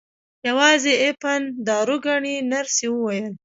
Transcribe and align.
یوازې 0.47 0.93
اپین 1.07 1.41
دارو 1.67 1.97
ګڼي 2.05 2.35
نرس 2.51 2.77
وویل. 2.89 3.27